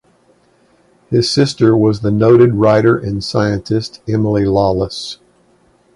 His 1.11 1.29
sister 1.29 1.77
was 1.77 2.01
the 2.01 2.09
noted 2.09 2.55
writer 2.55 2.97
and 2.97 3.23
scientist 3.23 4.01
Emily 4.09 4.45
Lawless. 4.45 5.19